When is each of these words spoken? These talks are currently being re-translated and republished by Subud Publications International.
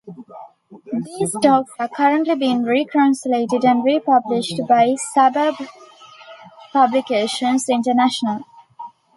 These 1.03 1.35
talks 1.43 1.71
are 1.77 1.87
currently 1.87 2.33
being 2.33 2.63
re-translated 2.63 3.63
and 3.63 3.83
republished 3.83 4.59
by 4.67 4.95
Subud 5.15 5.67
Publications 6.73 7.69
International. 7.69 8.39